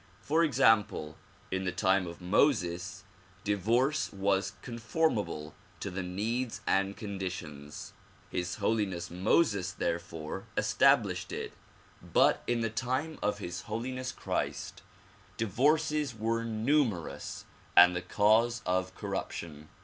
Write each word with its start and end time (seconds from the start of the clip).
For 0.23 0.43
example, 0.43 1.15
in 1.51 1.63
the 1.63 1.71
time 1.71 2.07
of 2.07 2.21
]Moses 2.21 3.03
divorce 3.43 4.11
was 4.11 4.53
conformable 4.63 5.53
to 5.79 5.91
the 5.91 6.01
needs 6.01 6.59
and 6.65 6.97
conditions. 6.97 7.93
His 8.31 8.55
Holiness 8.55 9.11
Moses 9.11 9.71
there 9.73 9.99
fore 9.99 10.47
established 10.57 11.31
it; 11.31 11.53
but 12.01 12.41
in 12.47 12.61
the 12.61 12.71
time 12.71 13.19
of 13.21 13.37
His 13.37 13.61
Holiness 13.69 14.11
Christ 14.11 14.81
divorces 15.37 16.15
were 16.15 16.43
numerous 16.43 17.45
and 17.77 17.95
the 17.95 18.01
cause 18.01 18.63
of 18.65 18.95
corruption. 18.95 19.69